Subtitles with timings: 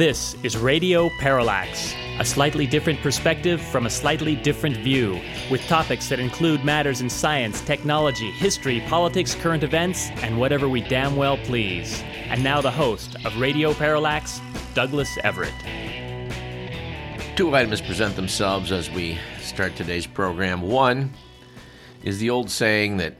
[0.00, 6.08] This is Radio Parallax, a slightly different perspective from a slightly different view, with topics
[6.08, 11.36] that include matters in science, technology, history, politics, current events, and whatever we damn well
[11.36, 12.02] please.
[12.30, 14.40] And now the host of Radio Parallax,
[14.72, 15.52] Douglas Everett.
[17.36, 20.62] Two items present themselves as we start today's program.
[20.62, 21.12] One
[22.02, 23.16] is the old saying that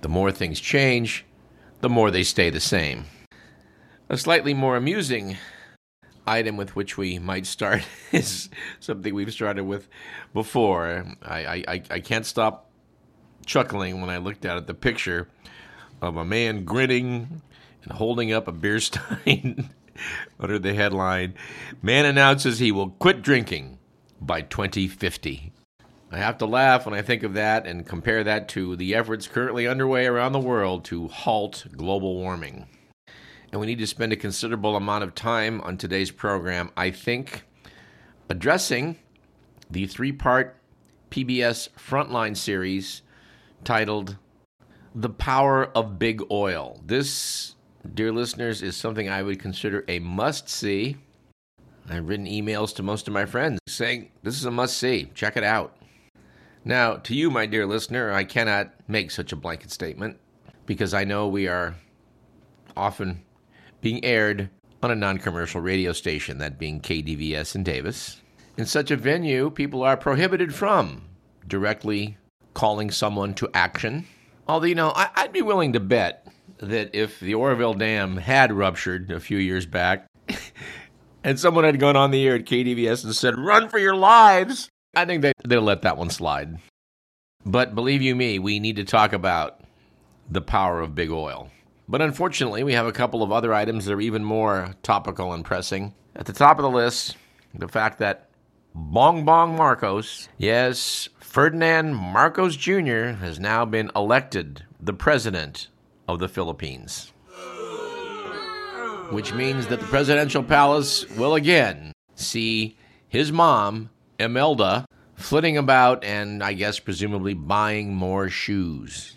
[0.00, 1.26] the more things change,
[1.82, 3.04] the more they stay the same.
[4.08, 5.36] A slightly more amusing
[6.26, 8.48] item with which we might start is
[8.80, 9.88] something we've started with
[10.34, 11.04] before.
[11.22, 12.70] I, I, I can't stop
[13.44, 15.28] chuckling when I looked at it, the picture
[16.02, 17.42] of a man grinning
[17.84, 19.70] and holding up a beer stein
[20.38, 21.34] under the headline
[21.80, 23.78] Man announces he will quit drinking
[24.20, 25.52] by 2050.
[26.12, 29.26] I have to laugh when I think of that and compare that to the efforts
[29.26, 32.66] currently underway around the world to halt global warming
[33.52, 37.44] and we need to spend a considerable amount of time on today's program, I think,
[38.28, 38.96] addressing
[39.70, 40.56] the three part
[41.10, 43.02] PBS Frontline series
[43.64, 44.16] titled
[44.94, 46.80] The Power of Big Oil.
[46.84, 47.54] This,
[47.94, 50.96] dear listeners, is something I would consider a must see.
[51.88, 55.36] I've written emails to most of my friends saying, This is a must see, check
[55.36, 55.76] it out.
[56.64, 60.18] Now, to you, my dear listener, I cannot make such a blanket statement
[60.66, 61.76] because I know we are
[62.76, 63.22] often
[63.80, 64.50] being aired
[64.82, 68.20] on a non commercial radio station, that being KDVS in Davis.
[68.56, 71.02] In such a venue, people are prohibited from
[71.46, 72.16] directly
[72.54, 74.06] calling someone to action.
[74.48, 76.26] Although, you know, I- would be willing to bet
[76.58, 80.06] that if the Oroville Dam had ruptured a few years back
[81.24, 84.70] and someone had gone on the air at KDVS and said, run for your lives,
[84.94, 86.58] I think they, they'd let that one slide.
[87.44, 89.60] But believe you me, we need to talk about
[90.30, 91.50] the power of big oil.
[91.88, 95.44] But unfortunately, we have a couple of other items that are even more topical and
[95.44, 95.94] pressing.
[96.16, 97.16] At the top of the list,
[97.54, 98.28] the fact that
[98.74, 105.68] Bong Bong Marcos, yes, Ferdinand Marcos Jr., has now been elected the president
[106.08, 107.12] of the Philippines.
[109.10, 112.76] Which means that the presidential palace will again see
[113.08, 119.15] his mom, Imelda, flitting about and I guess presumably buying more shoes.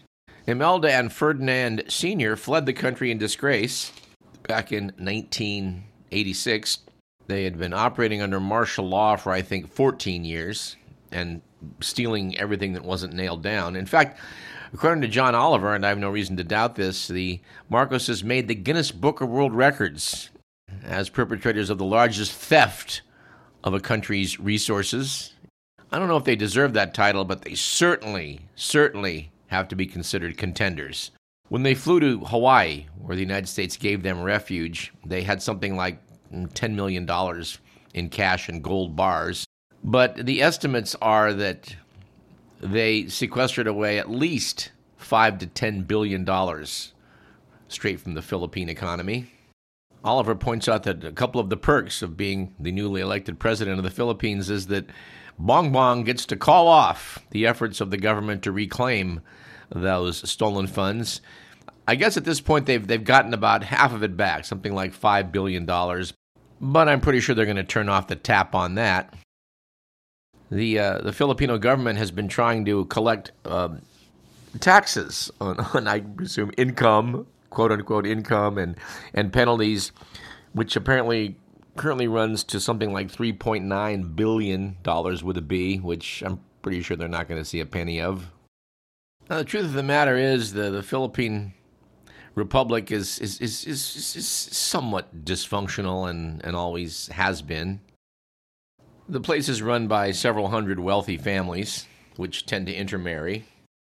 [0.49, 2.35] Imelda and Ferdinand Sr.
[2.35, 3.91] fled the country in disgrace
[4.47, 6.79] back in 1986.
[7.27, 10.75] They had been operating under martial law for, I think, 14 years
[11.11, 11.43] and
[11.81, 13.75] stealing everything that wasn't nailed down.
[13.75, 14.19] In fact,
[14.73, 18.47] according to John Oliver, and I have no reason to doubt this, the Marcoses made
[18.47, 20.31] the Guinness Book of World Records
[20.83, 23.03] as perpetrators of the largest theft
[23.63, 25.33] of a country's resources.
[25.91, 29.85] I don't know if they deserve that title, but they certainly, certainly have to be
[29.85, 31.11] considered contenders.
[31.49, 35.75] When they flew to Hawaii, where the United States gave them refuge, they had something
[35.75, 35.99] like
[36.31, 37.09] $10 million
[37.93, 39.45] in cash and gold bars.
[39.83, 41.75] But the estimates are that
[42.61, 46.93] they sequestered away at least 5 to 10 billion dollars
[47.67, 49.31] straight from the Philippine economy.
[50.03, 53.77] Oliver points out that a couple of the perks of being the newly elected president
[53.77, 54.85] of the Philippines is that
[55.37, 59.21] Bong Bong gets to call off the efforts of the government to reclaim
[59.69, 61.21] those stolen funds.
[61.87, 64.93] I guess at this point they've they've gotten about half of it back, something like
[64.93, 66.13] five billion dollars.
[66.61, 69.13] But I'm pretty sure they're going to turn off the tap on that.
[70.51, 73.69] The uh, the Filipino government has been trying to collect uh,
[74.59, 78.75] taxes on, on, I presume, income, quote unquote income, and
[79.13, 79.91] and penalties,
[80.53, 81.37] which apparently
[81.75, 86.97] currently runs to something like 3.9 billion dollars with a B, which I'm pretty sure
[86.97, 88.29] they're not going to see a penny of.
[89.29, 91.53] Now, the truth of the matter is, the, the Philippine
[92.33, 97.81] Republic is is, is, is, is somewhat dysfunctional and, and always has been.
[99.07, 103.45] The place is run by several hundred wealthy families, which tend to intermarry.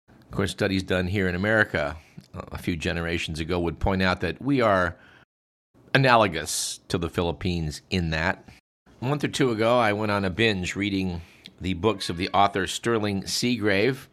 [0.09, 1.97] Of course, studies done here in America
[2.35, 4.97] uh, a few generations ago would point out that we are
[5.95, 8.49] analogous to the Philippines in that.
[9.03, 11.21] A month or two ago, I went on a binge reading
[11.61, 14.07] the books of the author Sterling Seagrave,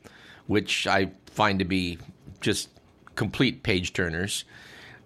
[0.47, 1.99] which I find to be
[2.41, 2.69] just
[3.15, 4.43] complete page turners,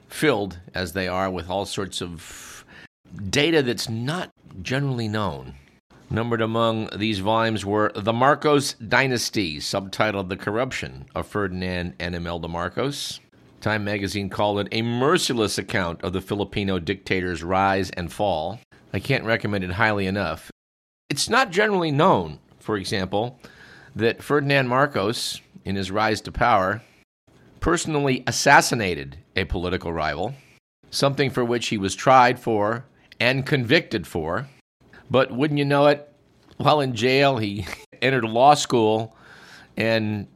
[0.08, 2.66] filled as they are with all sorts of
[3.30, 5.56] data that's not generally known.
[6.10, 12.50] Numbered among these volumes were The Marcos Dynasty, subtitled The Corruption of Ferdinand and Imelda
[12.50, 13.22] Marcos,
[13.62, 18.60] Time magazine called it a merciless account of the Filipino dictator's rise and fall.
[18.92, 20.50] I can't recommend it highly enough.
[21.12, 23.40] It's not generally known, for example,
[23.96, 26.82] that Ferdinand Marcos, in his rise to power,
[27.60, 30.34] personally assassinated a political rival,
[30.90, 32.86] something for which he was tried for
[33.20, 34.48] and convicted for.
[35.10, 36.12] But wouldn't you know it,
[36.58, 37.66] while in jail, he
[38.02, 39.16] entered law school
[39.78, 40.28] and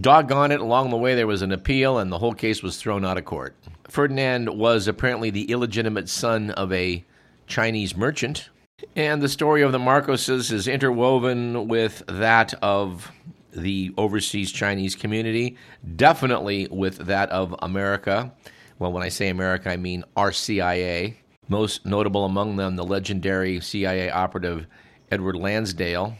[0.00, 3.04] doggone it, along the way there was an appeal and the whole case was thrown
[3.04, 3.56] out of court.
[3.88, 7.04] Ferdinand was apparently the illegitimate son of a
[7.46, 8.48] Chinese merchant,
[8.96, 13.10] and the story of the Marcoses is interwoven with that of
[13.52, 15.56] the overseas Chinese community,
[15.96, 18.32] definitely with that of America.
[18.78, 21.16] Well, when I say America, I mean our CIA.
[21.48, 24.66] Most notable among them, the legendary CIA operative
[25.10, 26.16] Edward Lansdale,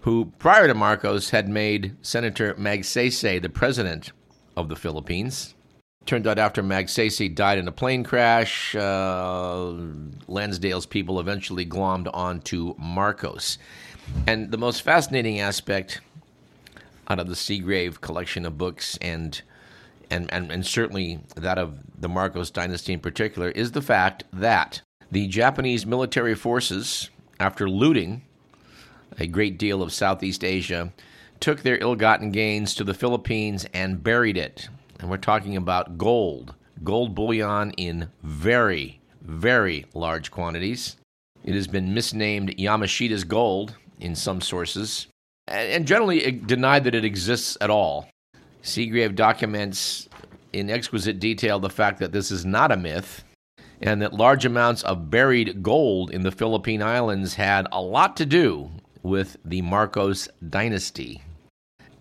[0.00, 4.12] who prior to Marcos had made Senator Magsaysay the president
[4.56, 5.53] of the Philippines.
[6.06, 9.72] Turned out after Magsaysay died in a plane crash, uh,
[10.28, 13.56] Lansdale's people eventually glommed onto Marcos.
[14.26, 16.02] And the most fascinating aspect
[17.08, 19.40] out of the Seagrave collection of books and
[20.10, 24.82] and, and, and certainly that of the Marcos dynasty in particular, is the fact that
[25.10, 27.10] the Japanese military forces,
[27.40, 28.22] after looting
[29.18, 30.92] a great deal of Southeast Asia,
[31.40, 34.68] took their ill gotten gains to the Philippines and buried it.
[35.04, 40.96] And we're talking about gold, gold bullion in very, very large quantities.
[41.44, 45.06] It has been misnamed Yamashita's gold in some sources,
[45.46, 48.08] and generally denied that it exists at all.
[48.62, 50.08] Seagrave documents
[50.54, 53.24] in exquisite detail the fact that this is not a myth
[53.82, 58.24] and that large amounts of buried gold in the Philippine Islands had a lot to
[58.24, 58.70] do
[59.02, 61.20] with the Marcos dynasty.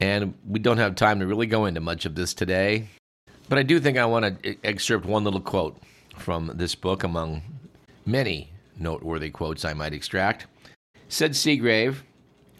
[0.03, 2.89] And we don't have time to really go into much of this today,
[3.47, 5.77] but I do think I want to excerpt one little quote
[6.17, 7.41] from this book among
[8.05, 10.45] many noteworthy quotes I might extract.
[11.07, 11.99] Said Seagrave,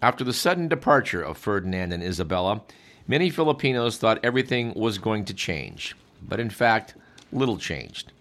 [0.02, 2.62] after the sudden departure of Ferdinand and Isabella,
[3.10, 6.96] many Filipinos thought everything was going to change, but in fact,
[7.34, 8.14] little changed.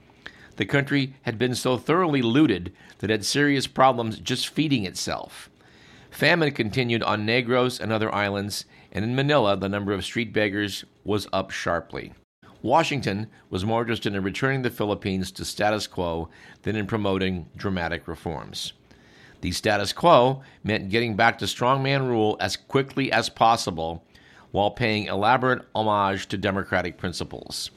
[0.56, 5.48] The country had been so thoroughly looted that it had serious problems just feeding itself.
[6.12, 10.85] Famine continued on Negros and other islands, and in Manila, the number of street beggars
[11.05, 12.12] was up sharply.
[12.61, 16.29] Washington was more interested in returning the Philippines to status quo
[16.62, 18.75] than in promoting dramatic reforms.
[19.41, 24.05] The status quo meant getting back to strongman rule as quickly as possible
[24.50, 27.70] while paying elaborate homage to democratic principles.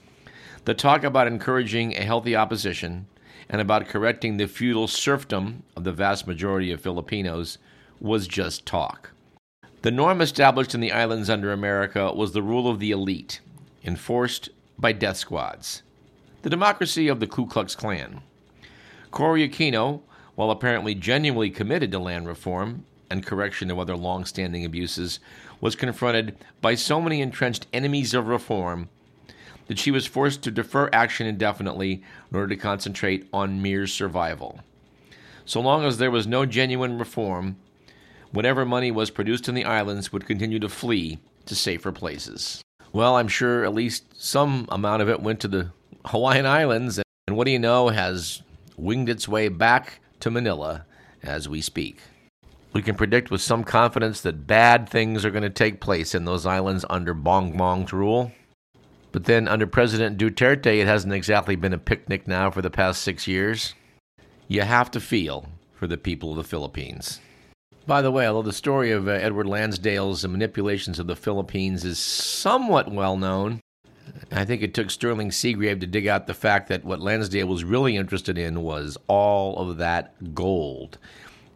[0.66, 3.08] The talk about encouraging a healthy opposition
[3.50, 7.60] and about correcting the feudal serfdom of the vast majority of Filipinos
[8.00, 9.12] was just talk.
[9.82, 13.40] The norm established in the islands under America was the rule of the elite,
[13.84, 14.50] enforced
[14.80, 15.84] by death squads,
[16.42, 18.22] the democracy of the Ku Klux Klan.
[19.12, 20.02] Cory Aquino,
[20.36, 25.20] while apparently genuinely committed to land reform and correction of other long standing abuses,
[25.62, 28.90] was confronted by so many entrenched enemies of reform
[29.68, 34.60] that she was forced to defer action indefinitely in order to concentrate on mere survival.
[35.46, 37.58] So long as there was no genuine reform,
[38.32, 42.62] whatever money was produced in the islands would continue to flee to safer places.
[42.92, 45.72] Well, I'm sure at least some amount of it went to the
[46.06, 48.42] Hawaiian Islands, and what do you know, has
[48.78, 50.86] winged its way back to Manila
[51.24, 52.00] as we speak.
[52.74, 56.26] We can predict with some confidence that bad things are going to take place in
[56.26, 58.32] those islands under Bong Bong's rule.
[59.12, 63.02] But then, under President Duterte, it hasn't exactly been a picnic now for the past
[63.02, 63.74] six years.
[64.50, 67.22] You have to feel for the people of the Philippines.
[67.88, 72.00] By the way, although the story of uh, Edward Lansdale's manipulations of the Philippines is
[72.00, 73.62] somewhat well known,
[74.32, 77.64] I think it took Sterling Seagrave to dig out the fact that what Lansdale was
[77.64, 80.98] really interested in was all of that gold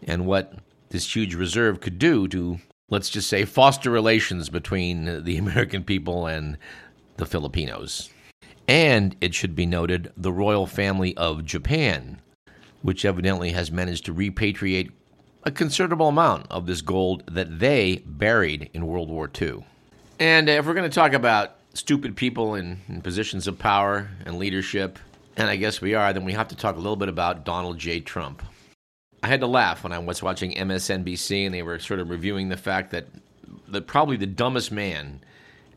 [0.04, 0.54] and what
[0.90, 2.60] this huge reserve could do to,
[2.90, 6.60] let's just say, foster relations between the American people and
[7.18, 8.10] the Filipinos.
[8.68, 12.22] And it should be noted the royal family of Japan,
[12.84, 14.92] which evidently has managed to repatriate
[15.44, 19.66] a considerable amount of this gold that they buried in World War II.
[20.20, 24.38] And if we're going to talk about stupid people in, in, positions of power and
[24.38, 25.00] leadership,
[25.38, 27.78] and I guess we are, then we have to talk a little bit about Donald
[27.78, 28.02] J.
[28.02, 28.44] Trump.
[29.24, 32.50] I had to laugh when I was watching MSNBC and they were sort of reviewing
[32.50, 33.08] the fact that
[33.68, 35.22] the, probably the dumbest man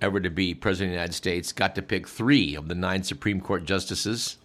[0.01, 3.03] ever to be president of the United States got to pick three of the nine
[3.05, 4.39] Supreme Court justices.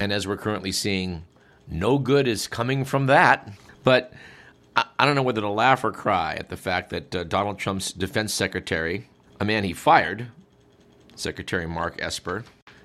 [0.00, 1.24] And as we're currently seeing,
[1.68, 3.52] no good is coming from that.
[3.84, 4.12] But
[4.76, 7.58] I, I don't know whether to laugh or cry at the fact that uh, Donald
[7.58, 9.08] Trump's defense secretary,
[9.40, 10.28] a man he fired,
[11.16, 12.44] Secretary Mark Esper,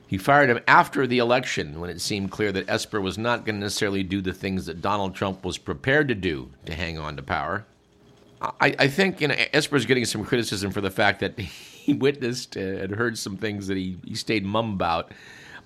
[0.10, 3.56] he fired him after the election when it seemed clear that Esper was not going
[3.56, 7.16] to necessarily do the things that Donald Trump was prepared to do to hang on
[7.16, 7.66] to power.
[8.42, 11.94] I, I think you know, Esper is getting some criticism for the fact that he
[11.94, 15.12] witnessed and heard some things that he, he stayed mum about.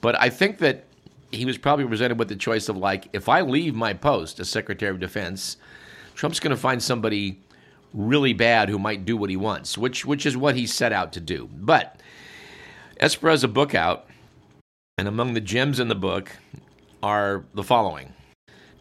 [0.01, 0.85] But I think that
[1.31, 4.49] he was probably presented with the choice of like, if I leave my post as
[4.49, 5.55] Secretary of Defense,
[6.15, 7.39] Trump's going to find somebody
[7.93, 11.13] really bad who might do what he wants, which which is what he set out
[11.13, 11.49] to do.
[11.53, 11.99] But
[12.99, 14.07] Esper has a book out,
[14.97, 16.31] and among the gems in the book
[17.01, 18.13] are the following.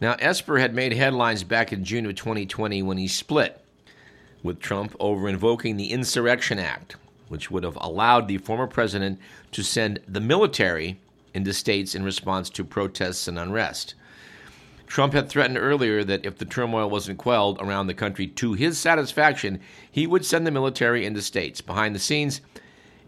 [0.01, 3.63] Now, Esper had made headlines back in June of 2020 when he split
[4.41, 6.97] with Trump over invoking the Insurrection Act,
[7.29, 9.19] which would have allowed the former president
[9.51, 10.99] to send the military
[11.33, 13.95] into states in response to protests and unrest.
[14.93, 18.77] Trump had threatened earlier that if the turmoil wasn't quelled around the country to his
[18.77, 19.59] satisfaction,
[19.89, 21.61] he would send the military into states.
[21.61, 22.41] Behind the scenes,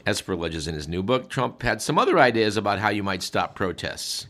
[0.03, 3.21] Esper alleges in his new book, Trump had some other ideas about how you might
[3.21, 4.25] stop protests.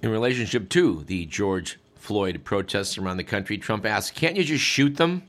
[0.00, 4.62] In relationship to the George Floyd protests around the country, Trump asked, Can't you just
[4.62, 5.24] shoot them?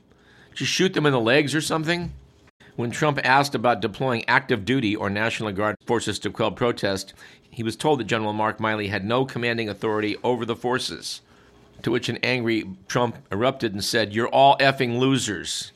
[0.54, 2.12] Just shoot them in the legs or something?
[2.76, 7.12] When Trump asked about deploying active duty or National Guard forces to quell protests,
[7.50, 11.22] he was told that General Mark Milley had no commanding authority over the forces.
[11.82, 15.72] To which an angry Trump erupted and said, You're all effing losers.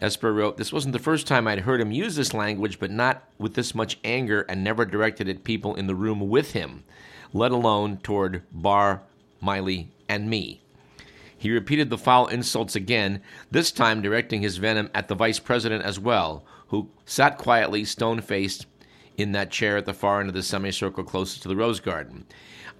[0.00, 3.24] Esper wrote, This wasn't the first time I'd heard him use this language, but not
[3.38, 6.84] with this much anger and never directed at people in the room with him,
[7.32, 9.02] let alone toward Barr,
[9.42, 10.60] Milley, and me.
[11.36, 15.84] He repeated the foul insults again, this time directing his venom at the vice president
[15.84, 18.66] as well, who sat quietly, stone faced,
[19.16, 22.24] in that chair at the far end of the semicircle closest to the Rose Garden.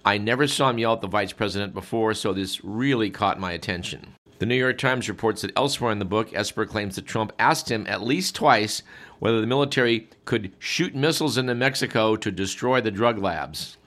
[0.09, 3.51] I never saw him yell at the vice president before, so this really caught my
[3.51, 4.15] attention.
[4.39, 7.69] The New York Times reports that elsewhere in the book, Esper claims that Trump asked
[7.69, 8.81] him at least twice
[9.19, 13.77] whether the military could shoot missiles into Mexico to destroy the drug labs.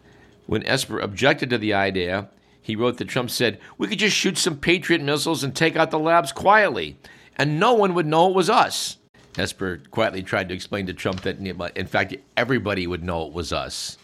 [0.46, 2.28] When Esper objected to the idea,
[2.60, 5.90] he wrote that Trump said, We could just shoot some Patriot missiles and take out
[5.90, 6.98] the labs quietly,
[7.34, 8.98] and no one would know it was us.
[9.36, 13.52] Esper quietly tried to explain to Trump that, in fact, everybody would know it was
[13.52, 13.98] us.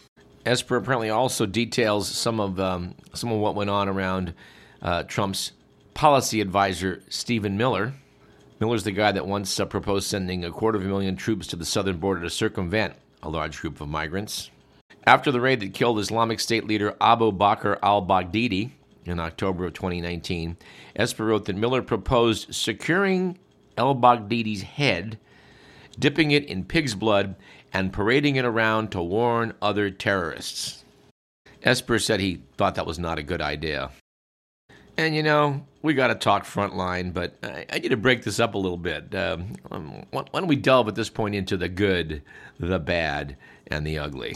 [0.45, 4.33] Esper apparently also details some of um, some of what went on around
[4.81, 5.51] uh, Trump's
[5.93, 7.93] policy advisor Stephen Miller.
[8.59, 11.55] Miller's the guy that once uh, proposed sending a quarter of a million troops to
[11.55, 12.93] the southern border to circumvent
[13.23, 14.49] a large group of migrants.
[15.05, 18.71] After the raid that killed Islamic State leader Abu Bakr al Baghdadi
[19.05, 20.57] in October of 2019,
[20.95, 23.37] Esper wrote that Miller proposed securing
[23.77, 25.17] al Baghdadi's head,
[25.97, 27.35] dipping it in pig's blood,
[27.73, 30.83] and parading it around to warn other terrorists.
[31.63, 33.91] Esper said he thought that was not a good idea.
[34.97, 38.39] And you know, we got to talk frontline, but I, I, need to break this
[38.39, 39.15] up a little bit.
[39.15, 39.53] Um,
[40.11, 42.21] why don't we delve at this point into the good,
[42.59, 44.35] the bad, and the ugly?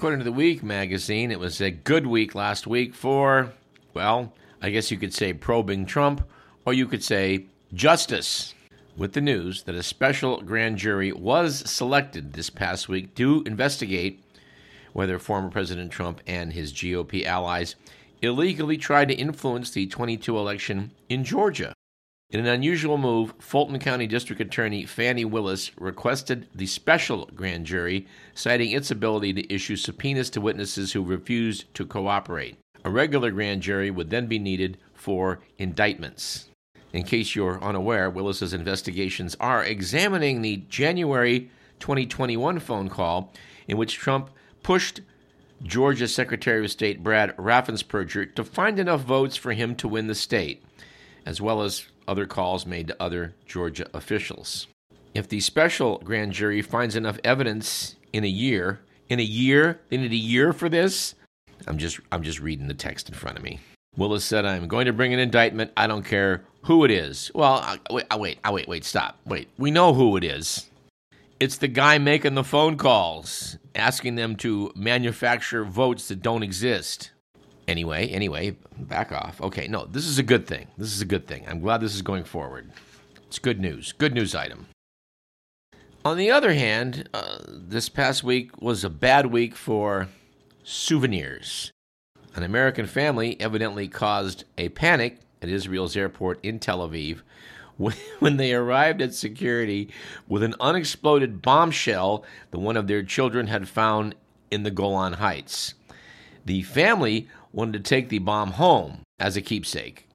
[0.00, 3.52] According to the Week magazine, it was a good week last week for,
[3.92, 6.26] well, I guess you could say probing Trump,
[6.64, 8.54] or you could say justice.
[8.96, 14.24] With the news that a special grand jury was selected this past week to investigate
[14.94, 17.76] whether former President Trump and his GOP allies
[18.22, 21.74] illegally tried to influence the 22 election in Georgia.
[22.32, 28.06] In an unusual move, Fulton County District Attorney Fani Willis requested the special grand jury,
[28.34, 32.56] citing its ability to issue subpoenas to witnesses who refused to cooperate.
[32.84, 36.48] A regular grand jury would then be needed for indictments.
[36.92, 43.32] In case you're unaware, Willis's investigations are examining the January 2021 phone call
[43.66, 44.30] in which Trump
[44.62, 45.00] pushed
[45.64, 50.14] Georgia Secretary of State Brad Raffensperger to find enough votes for him to win the
[50.14, 50.62] state,
[51.26, 54.66] as well as other calls made to other Georgia officials.
[55.14, 59.96] If the special grand jury finds enough evidence in a year, in a year, they
[59.96, 61.14] need a year for this.
[61.66, 63.60] I'm just I'm just reading the text in front of me.
[63.96, 65.72] Willis said, "I'm going to bring an indictment.
[65.76, 69.18] I don't care who it is." Well, I, wait, I wait, I wait, wait, stop,
[69.26, 69.48] wait.
[69.58, 70.70] We know who it is.
[71.40, 77.10] It's the guy making the phone calls, asking them to manufacture votes that don't exist.
[77.70, 79.40] Anyway, anyway, back off.
[79.40, 80.66] Okay, no, this is a good thing.
[80.76, 81.44] This is a good thing.
[81.46, 82.72] I'm glad this is going forward.
[83.28, 83.92] It's good news.
[83.92, 84.66] Good news item.
[86.04, 90.08] On the other hand, uh, this past week was a bad week for
[90.64, 91.70] souvenirs.
[92.34, 97.20] An American family evidently caused a panic at Israel's airport in Tel Aviv
[98.18, 99.90] when they arrived at security
[100.26, 104.16] with an unexploded bombshell that one of their children had found
[104.50, 105.74] in the Golan Heights.
[106.44, 110.06] The family wanted to take the bomb home as a keepsake.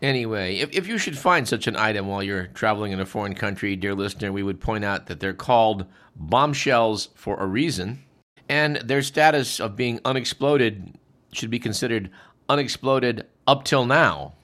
[0.00, 3.34] Anyway, if, if you should find such an item while you're traveling in a foreign
[3.34, 8.04] country, dear listener, we would point out that they're called bombshells for a reason.
[8.48, 10.94] and their status of being unexploded
[11.32, 12.10] should be considered
[12.48, 14.34] unexploded up till now.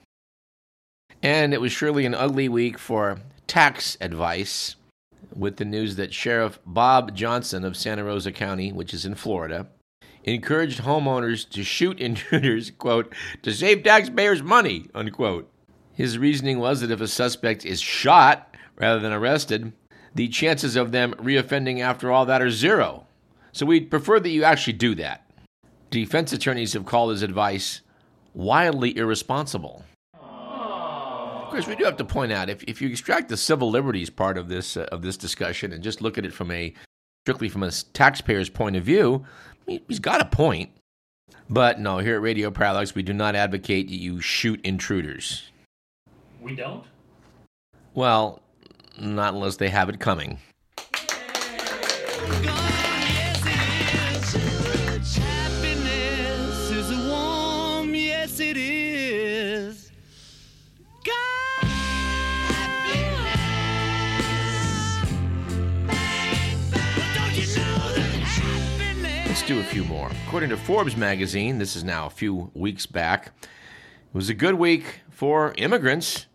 [1.23, 4.75] And it was surely an ugly week for tax advice
[5.35, 9.67] with the news that Sheriff Bob Johnson of Santa Rosa County, which is in Florida,
[10.25, 13.13] encouraged homeowners to shoot intruders, quote,
[13.43, 15.49] to save taxpayers money, unquote.
[15.93, 19.71] His reasoning was that if a suspect is shot rather than arrested,
[20.13, 23.05] the chances of them reoffending after all that are zero.
[23.51, 25.29] So we'd prefer that you actually do that.
[25.89, 27.81] Defense attorneys have called his advice
[28.33, 29.85] wildly irresponsible.
[30.13, 34.09] Of course, we do have to point out if, if you extract the civil liberties
[34.09, 36.73] part of this uh, of this discussion and just look at it from a
[37.23, 39.25] strictly from a taxpayer's point of view,
[39.67, 40.71] he's got a point.
[41.49, 45.51] But no, here at Radio Parallax, we do not advocate that you shoot intruders.
[46.41, 46.83] We don't?
[47.93, 48.41] Well,
[48.99, 50.39] not unless they have it coming.
[69.45, 70.09] Do a few more.
[70.25, 73.47] According to Forbes magazine, this is now a few weeks back, it
[74.11, 76.25] was a good week for immigrants,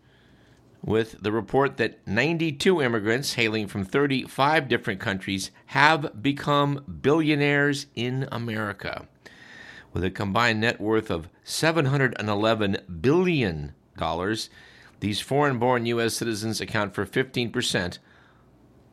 [0.81, 8.29] with the report that 92 immigrants hailing from 35 different countries have become billionaires in
[8.31, 9.05] America.
[9.91, 13.73] With a combined net worth of $711 billion,
[15.01, 16.13] these foreign born U.S.
[16.13, 17.97] citizens account for 15%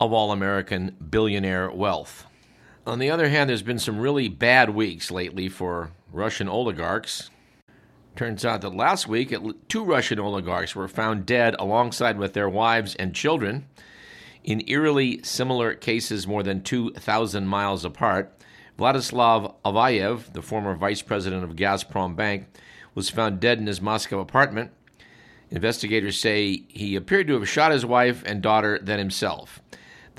[0.01, 2.25] of all American billionaire wealth.
[2.89, 7.29] On the other hand, there's been some really bad weeks lately for Russian oligarchs.
[8.15, 9.31] Turns out that last week,
[9.67, 13.67] two Russian oligarchs were found dead alongside with their wives and children.
[14.43, 18.33] In eerily similar cases more than 2,000 miles apart,
[18.79, 22.47] Vladislav Avayev, the former vice president of Gazprom Bank,
[22.95, 24.71] was found dead in his Moscow apartment.
[25.51, 29.61] Investigators say he appeared to have shot his wife and daughter, then himself.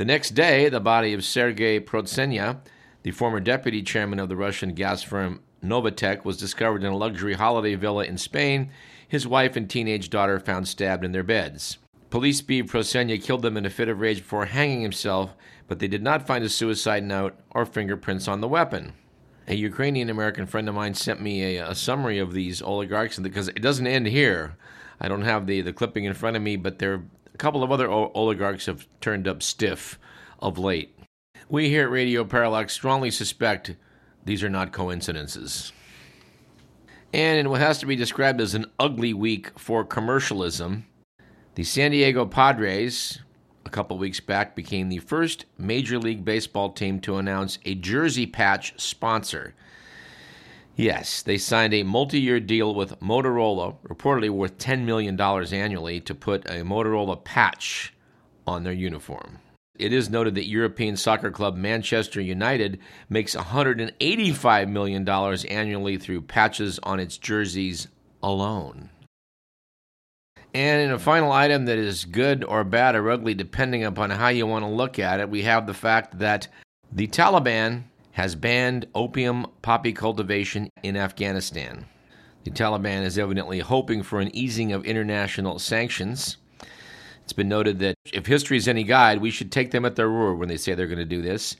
[0.00, 2.60] The next day, the body of Sergei Protsenya,
[3.02, 7.34] the former deputy chairman of the Russian gas firm Novatek, was discovered in a luxury
[7.34, 8.70] holiday villa in Spain.
[9.06, 11.76] His wife and teenage daughter found stabbed in their beds.
[12.08, 15.34] Police believe Protsenya killed them in a fit of rage before hanging himself,
[15.68, 18.94] but they did not find a suicide note or fingerprints on the weapon.
[19.48, 23.48] A Ukrainian American friend of mine sent me a, a summary of these oligarchs because
[23.48, 24.56] it doesn't end here.
[24.98, 27.02] I don't have the, the clipping in front of me, but they're
[27.40, 29.98] couple of other oligarchs have turned up stiff
[30.40, 30.94] of late.
[31.48, 33.74] We here at Radio Parallax strongly suspect
[34.24, 35.72] these are not coincidences.
[37.14, 40.84] And in what has to be described as an ugly week for commercialism,
[41.54, 43.20] the San Diego Padres,
[43.64, 48.26] a couple weeks back, became the first Major League Baseball team to announce a jersey
[48.26, 49.54] patch sponsor.
[50.80, 56.14] Yes, they signed a multi year deal with Motorola, reportedly worth $10 million annually, to
[56.14, 57.92] put a Motorola patch
[58.46, 59.40] on their uniform.
[59.78, 66.78] It is noted that European soccer club Manchester United makes $185 million annually through patches
[66.82, 67.88] on its jerseys
[68.22, 68.88] alone.
[70.54, 74.28] And in a final item that is good or bad or ugly, depending upon how
[74.28, 76.48] you want to look at it, we have the fact that
[76.90, 81.86] the Taliban has banned opium poppy cultivation in Afghanistan.
[82.44, 86.38] The Taliban is evidently hoping for an easing of international sanctions.
[87.22, 90.10] It's been noted that if history is any guide, we should take them at their
[90.10, 91.56] word when they say they're going to do this.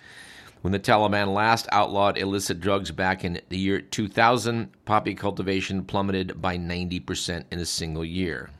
[0.62, 6.40] When the Taliban last outlawed illicit drugs back in the year 2000, poppy cultivation plummeted
[6.42, 8.50] by 90% in a single year.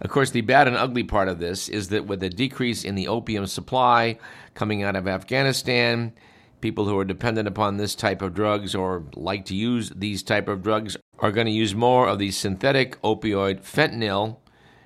[0.00, 2.94] Of course, the bad and ugly part of this is that with a decrease in
[2.94, 4.18] the opium supply
[4.54, 6.12] coming out of Afghanistan,
[6.60, 10.48] people who are dependent upon this type of drugs or like to use these type
[10.48, 14.38] of drugs are going to use more of the synthetic opioid fentanyl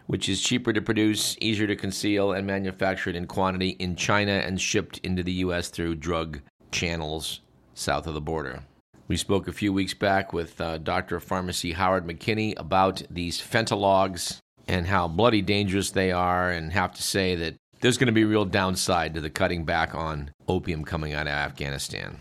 [0.07, 4.61] which is cheaper to produce, easier to conceal, and manufactured in quantity in China and
[4.61, 5.69] shipped into the U.S.
[5.69, 7.41] through drug channels
[7.75, 8.63] south of the border.
[9.09, 13.41] We spoke a few weeks back with uh, Doctor of Pharmacy Howard McKinney about these
[13.41, 18.13] fentanylogs and how bloody dangerous they are, and have to say that there's going to
[18.13, 22.17] be real downside to the cutting back on opium coming out of Afghanistan.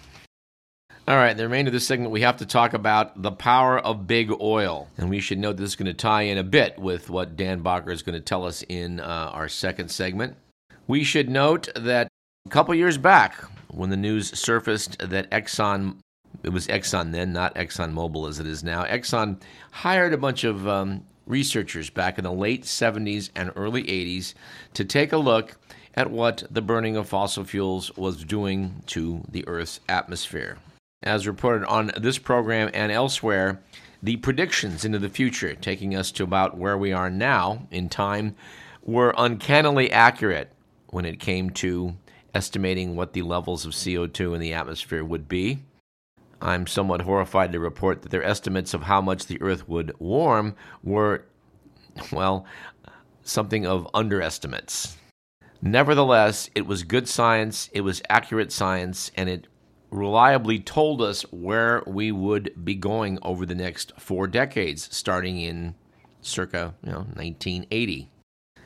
[1.08, 4.08] All right, the remainder of this segment, we have to talk about the power of
[4.08, 4.88] big oil.
[4.97, 7.63] And we should note this is going to tie in a bit with what Dan
[7.63, 10.36] Bacher is going to tell us in uh, our second segment.
[10.88, 12.08] We should note that
[12.45, 13.36] a couple years back,
[13.69, 15.97] when the news surfaced that Exxon,
[16.43, 20.43] it was Exxon then, not Exxon Mobil as it is now, Exxon hired a bunch
[20.43, 24.36] of um, researchers back in the late 70s and early 80s
[24.74, 25.58] to take a look
[25.96, 30.58] at what the burning of fossil fuels was doing to the Earth's atmosphere.
[31.04, 33.60] as reported on this program and elsewhere,
[34.04, 38.36] the predictions into the future, taking us to about where we are now in time,
[38.84, 40.52] were uncannily accurate
[40.89, 41.96] when it came to
[42.36, 45.60] estimating what the levels of CO2 in the atmosphere would be.
[46.41, 50.56] I'm somewhat horrified to report that their estimates of how much the Earth would warm
[50.84, 51.25] were,
[52.12, 52.45] well,
[53.23, 54.97] something of underestimates.
[55.62, 59.47] Nevertheless, it was good science, it was accurate science, and it
[59.91, 65.75] reliably told us where we would be going over the next four decades, starting in
[66.21, 68.10] circa you know, 1980.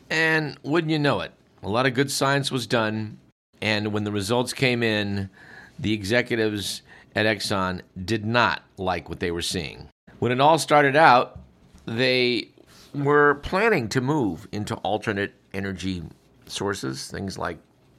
[0.09, 1.33] And wouldn't you know it,
[1.63, 3.19] a lot of good science was done,
[3.61, 5.29] and when the results came in,
[5.77, 6.81] the executives
[7.15, 9.89] at Exxon did not like what they were seeing.
[10.19, 11.39] When it all started out,
[11.85, 12.49] they
[12.93, 16.03] were planning to move into alternate energy
[16.47, 17.57] sources, things like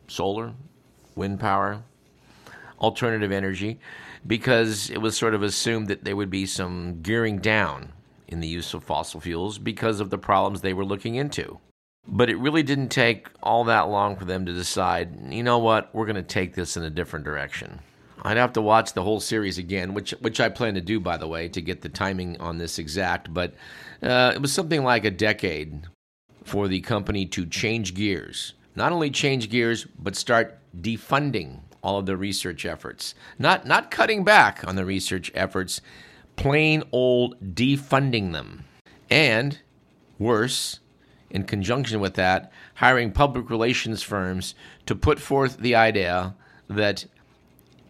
[0.08, 0.52] solar,
[1.14, 1.82] wind power,
[2.80, 3.80] alternative energy,
[4.26, 7.92] because it was sort of assumed that there would be some gearing down
[8.28, 11.58] in the use of fossil fuels because of the problems they were looking into.
[12.08, 15.94] But it really didn't take all that long for them to decide, you know what,
[15.94, 17.80] we're going to take this in a different direction.
[18.22, 21.16] I'd have to watch the whole series again, which which I plan to do, by
[21.16, 23.32] the way, to get the timing on this exact.
[23.32, 23.54] But
[24.02, 25.82] uh, it was something like a decade
[26.44, 28.54] for the company to change gears.
[28.74, 33.14] Not only change gears, but start defunding all of the research efforts.
[33.38, 35.80] Not not cutting back on the research efforts,
[36.36, 38.64] plain old defunding them.
[39.10, 39.60] And
[40.18, 40.80] worse,
[41.30, 44.54] in conjunction with that, hiring public relations firms
[44.86, 46.34] to put forth the idea
[46.68, 47.04] that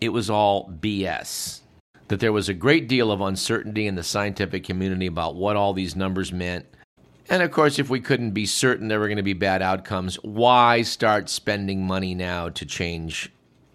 [0.00, 1.60] it was all BS.
[2.08, 5.72] That there was a great deal of uncertainty in the scientific community about what all
[5.72, 6.66] these numbers meant.
[7.28, 10.16] And of course, if we couldn't be certain there were going to be bad outcomes,
[10.22, 13.32] why start spending money now to change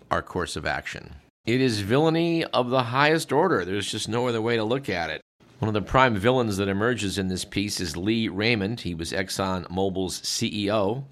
[0.10, 1.16] our course of action?
[1.46, 3.66] It is villainy of the highest order.
[3.66, 5.22] There's just no other way to look at it.
[5.60, 8.82] One of the prime villains that emerges in this piece is Lee Raymond.
[8.82, 11.04] He was Exxon Mobil's CEO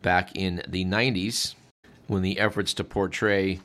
[0.00, 1.54] back in the 90s
[2.06, 3.60] when the efforts to portray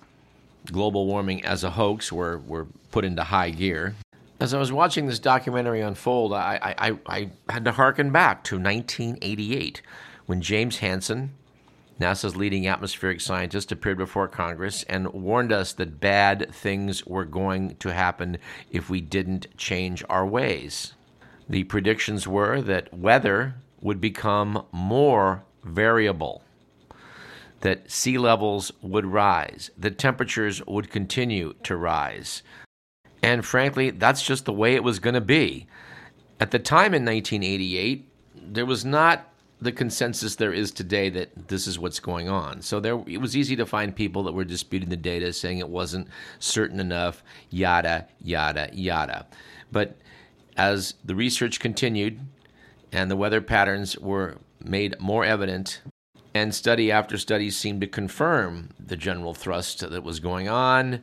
[0.72, 3.96] global warming as a hoax were, were put into high gear.
[4.40, 8.56] As I was watching this documentary unfold, I, I, I had to harken back to
[8.56, 9.82] 1988
[10.28, 11.32] when James Hansen,
[12.00, 17.76] NASA's leading atmospheric scientist, appeared before Congress and warned us that bad things were going
[17.78, 18.38] to happen
[18.70, 20.94] if we didn't change our ways.
[21.50, 26.44] The predictions were that weather would become more variable
[27.62, 32.44] that sea levels would rise, that temperatures would continue to rise.
[33.24, 35.68] And frankly, that's just the way it was going to be.
[36.40, 39.28] At the time in 1988, there was not
[39.60, 42.62] the consensus there is today that this is what's going on.
[42.62, 45.70] So there, it was easy to find people that were disputing the data, saying it
[45.70, 49.26] wasn't certain enough, yada, yada, yada.
[49.72, 49.98] But
[50.56, 52.20] as the research continued
[52.92, 55.82] and the weather patterns were made more evident,
[56.34, 61.02] and study after study seemed to confirm the general thrust that was going on.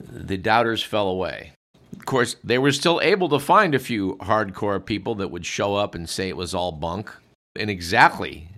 [0.00, 1.52] The doubters fell away.
[1.92, 5.74] Of course, they were still able to find a few hardcore people that would show
[5.74, 7.10] up and say it was all bunk.
[7.56, 8.48] In exactly,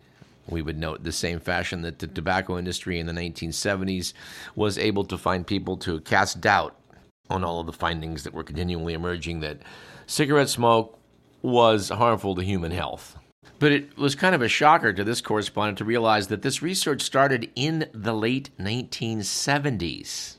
[0.48, 4.12] we would note, the same fashion that the tobacco industry in the 1970s
[4.54, 6.76] was able to find people to cast doubt
[7.28, 9.58] on all of the findings that were continually emerging that
[10.06, 10.98] cigarette smoke
[11.42, 13.16] was harmful to human health.
[13.60, 17.02] But it was kind of a shocker to this correspondent to realize that this research
[17.02, 20.36] started in the late 1970s,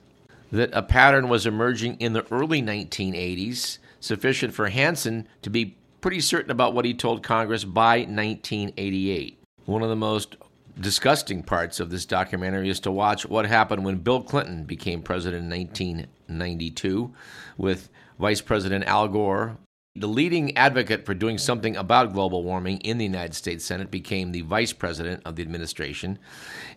[0.52, 6.20] that a pattern was emerging in the early 1980s, sufficient for Hansen to be pretty
[6.20, 9.38] certain about what he told Congress by 1988.
[9.66, 10.36] One of the most
[10.80, 15.44] disgusting parts of this documentary is to watch what happened when Bill Clinton became president
[15.44, 17.14] in 1992
[17.56, 19.58] with Vice President Al Gore
[19.96, 24.32] the leading advocate for doing something about global warming in the United States Senate became
[24.32, 26.18] the vice president of the administration,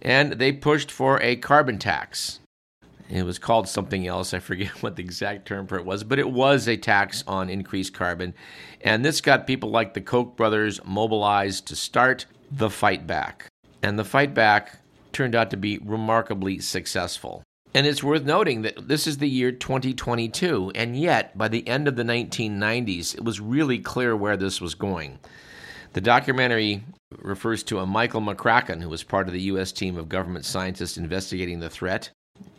[0.03, 2.40] and they pushed for a carbon tax.
[3.09, 4.35] It was called something else.
[4.35, 7.50] I forget what the exact term for it was, but it was a tax on
[7.50, 8.35] increased carbon.
[8.81, 13.46] And this got people like the Koch brothers mobilized to start the fight back.
[13.83, 14.79] And the fight back
[15.12, 17.42] turned out to be remarkably successful.
[17.76, 21.88] And it's worth noting that this is the year 2022, and yet by the end
[21.88, 25.18] of the 1990s, it was really clear where this was going.
[25.94, 26.84] The documentary
[27.18, 29.72] refers to a Michael MacCracken, who was part of the U.S.
[29.72, 32.10] team of government scientists investigating the threat.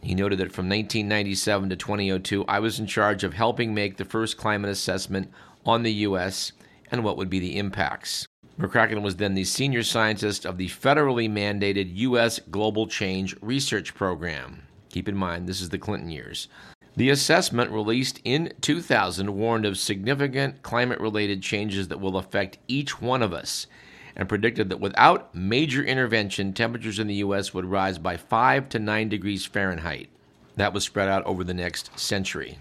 [0.02, 4.04] He noted that from 1997 to 2002, I was in charge of helping make the
[4.04, 5.32] first climate assessment
[5.66, 6.52] on the U.S.
[6.92, 8.26] and what would be the impacts.
[8.60, 12.42] MacCracken was then the senior scientist of the federally mandated U.S.
[12.52, 14.65] Global Change Research Program.
[14.96, 16.48] Keep in mind, this is the Clinton years.
[16.96, 23.02] The assessment released in 2000 warned of significant climate related changes that will affect each
[23.02, 23.68] one of us
[24.16, 27.54] and predicted that without major intervention, temperatures in the U.S.
[27.54, 30.08] would rise by 5 to 9 degrees Fahrenheit.
[30.56, 32.58] That was spread out over the next century.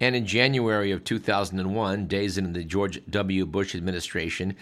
[0.00, 3.46] And in January of 2001, days into the George W.
[3.46, 4.54] Bush administration,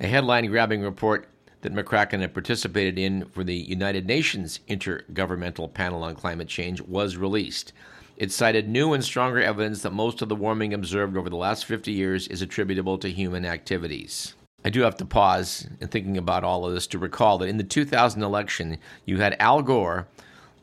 [0.00, 1.30] a headline grabbing report
[1.62, 7.16] that MacCracken had participated in for the United Nations Intergovernmental Panel on Climate Change was
[7.16, 7.72] released.
[8.16, 11.64] It cited new and stronger evidence that most of the warming observed over the last
[11.64, 14.34] 50 years is attributable to human activities.
[14.64, 17.56] I do have to pause in thinking about all of this to recall that in
[17.56, 20.06] the 2000 election, you had Al Gore,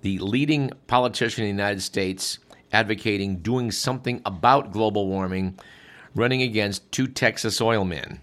[0.01, 2.39] the leading politician in the United States,
[2.71, 5.59] advocating doing something about global warming,
[6.15, 8.21] running against two Texas oil men.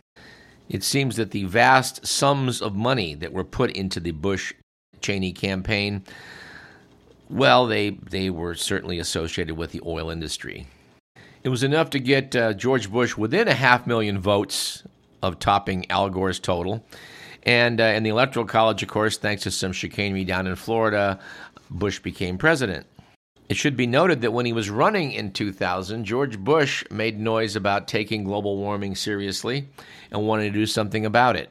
[0.69, 4.53] It seems that the vast sums of money that were put into the Bush
[5.01, 6.03] Cheney campaign,
[7.31, 10.67] well, they, they were certainly associated with the oil industry.
[11.43, 14.83] It was enough to get uh, George Bush within a half million votes
[15.23, 16.85] of topping Al Gore's total.
[17.45, 21.21] And uh, in the Electoral College, of course, thanks to some chicanery down in Florida,
[21.71, 22.87] Bush became president.
[23.49, 27.55] It should be noted that when he was running in 2000, George Bush made noise
[27.55, 29.69] about taking global warming seriously
[30.11, 31.51] and wanted to do something about it.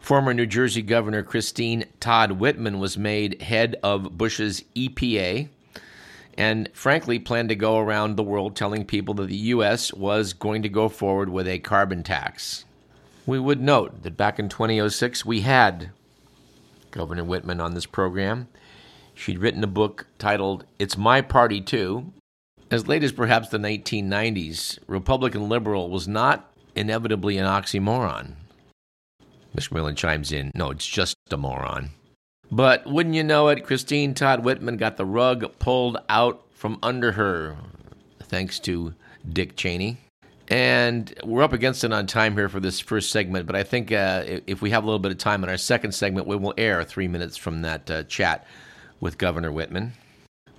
[0.00, 5.48] Former New Jersey Governor Christine Todd Whitman was made head of Bush's EPA
[6.36, 9.92] and frankly planned to go around the world telling people that the U.S.
[9.92, 12.64] was going to go forward with a carbon tax.
[13.26, 15.90] We would note that back in 2006, we had
[16.90, 18.48] Governor Whitman on this program.
[19.20, 22.10] She'd written a book titled It's My Party Too.
[22.70, 28.32] As late as perhaps the 1990s, Republican liberal was not inevitably an oxymoron.
[29.54, 29.72] Mr.
[29.72, 31.90] Millen chimes in, no, it's just a moron.
[32.50, 37.12] But wouldn't you know it, Christine Todd Whitman got the rug pulled out from under
[37.12, 37.58] her,
[38.20, 38.94] thanks to
[39.30, 39.98] Dick Cheney.
[40.48, 43.92] And we're up against it on time here for this first segment, but I think
[43.92, 46.54] uh, if we have a little bit of time in our second segment, we will
[46.56, 48.46] air three minutes from that uh, chat
[49.00, 49.92] with Governor Whitman.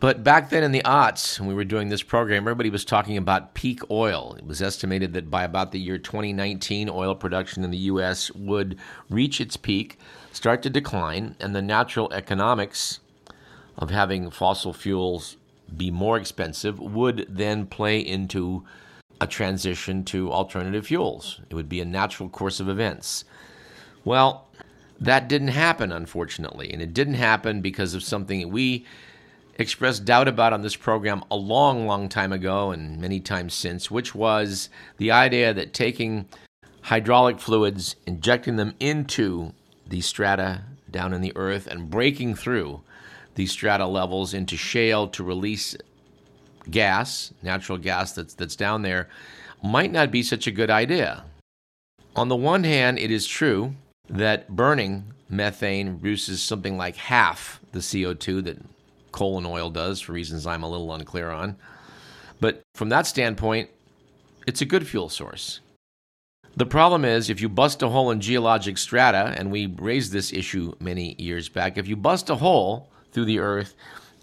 [0.02, 3.18] But back then in the aughts, when we were doing this program, everybody was talking
[3.18, 4.36] about peak oil.
[4.36, 8.32] It was estimated that by about the year 2019, oil production in the U.S.
[8.32, 8.80] would
[9.12, 10.00] reach its peak,
[10.32, 13.00] start to decline, and the natural economics
[13.78, 15.38] of having fossil fuels
[15.78, 18.66] be more expensive would then play into
[19.22, 21.40] a transition to alternative fuels.
[21.48, 23.24] It would be a natural course of events.
[24.04, 24.48] Well,
[25.02, 26.72] that didn't happen, unfortunately.
[26.72, 28.86] And it didn't happen because of something we
[29.56, 33.90] expressed doubt about on this program a long, long time ago and many times since,
[33.90, 36.28] which was the idea that taking
[36.84, 39.54] hydraulic fluids, injecting them into
[39.88, 42.82] the strata down in the earth, and breaking through
[43.36, 45.76] these strata levels into shale to release
[46.70, 49.10] gas, natural gas that's, that's down there,
[49.64, 51.24] might not be such a good idea.
[52.16, 53.76] On the one hand, it is true
[54.12, 58.58] that burning methane reduces something like half the CO2 that
[59.12, 61.56] coal and oil does, for reasons I'm a little unclear on.
[62.40, 63.70] But from that standpoint,
[64.46, 65.62] it's a good fuel source.
[66.58, 70.34] The problem is, if you bust a hole in geologic strata, and we raised this
[70.34, 73.76] issue many years back, if you bust a hole through the earth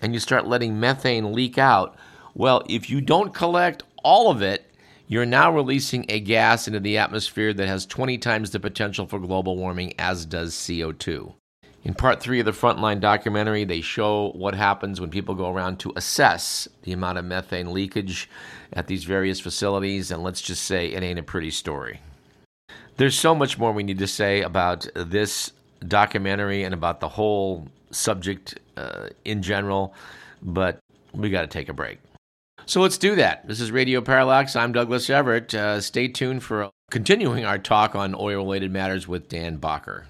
[0.02, 1.96] and you start letting methane leak out,
[2.34, 4.67] well, if you don't collect all of it,
[5.08, 9.18] you're now releasing a gas into the atmosphere that has 20 times the potential for
[9.18, 11.34] global warming, as does CO2.
[11.82, 15.78] In part three of the Frontline documentary, they show what happens when people go around
[15.80, 18.28] to assess the amount of methane leakage
[18.74, 22.00] at these various facilities, and let's just say it ain't a pretty story.
[22.98, 25.52] There's so much more we need to say about this
[25.86, 29.94] documentary and about the whole subject uh, in general,
[30.42, 30.78] but
[31.14, 31.98] we got to take a break.
[32.68, 33.48] So let's do that.
[33.48, 34.54] This is Radio Parallax.
[34.54, 35.54] I'm Douglas Everett.
[35.54, 40.04] Uh, stay tuned for continuing our talk on oil related matters with Dan Bacher.